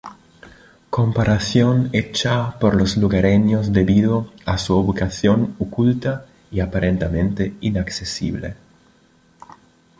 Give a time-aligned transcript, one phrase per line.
[0.89, 8.55] Comparación hecha por los lugareños debido a su ubicación oculta y aparentemente inaccesible.